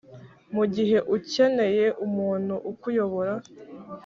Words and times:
mugihe 0.55 0.97
ukeneye 1.15 1.85
umuntu 2.05 2.55
ukuyobora… 2.71 3.33